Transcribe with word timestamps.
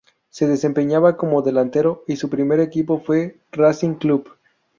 Se 0.31 0.47
desempeñaba 0.47 1.15
como 1.15 1.43
delantero 1.43 2.03
y 2.07 2.15
su 2.15 2.27
primer 2.27 2.59
equipo 2.59 2.97
fue 2.99 3.37
Racing 3.51 3.93
Club. 3.93 4.31